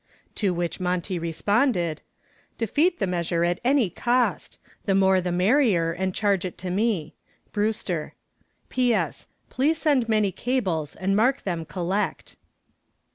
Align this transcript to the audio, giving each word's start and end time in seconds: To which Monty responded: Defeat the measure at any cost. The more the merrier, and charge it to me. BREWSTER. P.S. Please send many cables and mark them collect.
To 0.33 0.51
which 0.51 0.79
Monty 0.79 1.19
responded: 1.19 2.01
Defeat 2.57 2.97
the 2.97 3.05
measure 3.05 3.43
at 3.43 3.59
any 3.63 3.87
cost. 3.91 4.57
The 4.85 4.95
more 4.95 5.21
the 5.21 5.31
merrier, 5.31 5.91
and 5.91 6.11
charge 6.15 6.43
it 6.43 6.57
to 6.57 6.71
me. 6.71 7.13
BREWSTER. 7.53 8.15
P.S. 8.69 9.27
Please 9.51 9.77
send 9.77 10.09
many 10.09 10.31
cables 10.31 10.95
and 10.95 11.15
mark 11.15 11.43
them 11.43 11.65
collect. 11.65 12.35